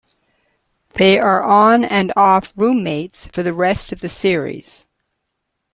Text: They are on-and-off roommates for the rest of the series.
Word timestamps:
They 0.95 1.19
are 1.19 1.43
on-and-off 1.43 2.53
roommates 2.55 3.27
for 3.27 3.43
the 3.43 3.53
rest 3.53 3.91
of 3.91 3.99
the 3.99 4.09
series. 4.09 4.87